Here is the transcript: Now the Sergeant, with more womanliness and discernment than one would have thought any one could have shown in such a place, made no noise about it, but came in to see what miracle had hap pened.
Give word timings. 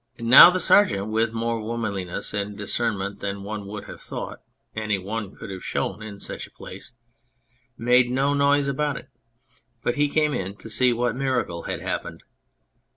Now 0.17 0.49
the 0.49 0.59
Sergeant, 0.59 1.09
with 1.11 1.31
more 1.31 1.61
womanliness 1.61 2.33
and 2.33 2.57
discernment 2.57 3.19
than 3.19 3.43
one 3.43 3.67
would 3.67 3.83
have 3.83 4.01
thought 4.01 4.39
any 4.75 4.97
one 4.97 5.35
could 5.35 5.51
have 5.51 5.63
shown 5.63 6.01
in 6.01 6.19
such 6.19 6.47
a 6.47 6.51
place, 6.51 6.93
made 7.77 8.09
no 8.09 8.33
noise 8.33 8.67
about 8.67 8.97
it, 8.97 9.09
but 9.83 9.93
came 9.93 10.33
in 10.33 10.55
to 10.55 10.71
see 10.71 10.91
what 10.91 11.15
miracle 11.15 11.65
had 11.69 11.81
hap 11.81 12.01
pened. 12.03 12.21